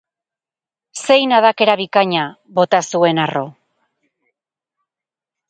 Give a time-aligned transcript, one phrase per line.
[1.03, 2.23] Zein adakera bikaina!,
[2.61, 3.45] bota zuen harro.